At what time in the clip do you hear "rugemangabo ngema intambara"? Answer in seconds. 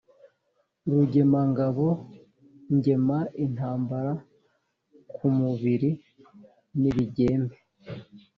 0.91-4.11